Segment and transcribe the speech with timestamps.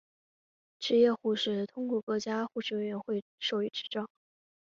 [0.79, 4.09] 执业护士通过国家护士委员会授予执照。